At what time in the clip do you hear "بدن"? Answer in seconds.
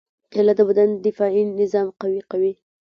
0.69-0.89